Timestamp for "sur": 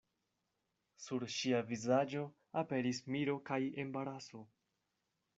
1.07-1.25